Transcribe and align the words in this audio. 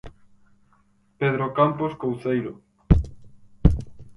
Pedro 1.19 1.47
Campos 1.57 1.93
Couceiro. 2.01 2.53